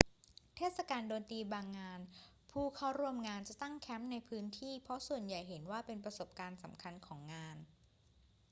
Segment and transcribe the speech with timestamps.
[0.55, 1.99] เทศกาลดนตรีบางงาน
[2.51, 7.55] ผู้เข้าร่วมงานจะตั้งแคมป์ในพื้นที่ เพราะส่วนใหญ่เห็นว่าเป็นประสบการณ์สำคัญของงาน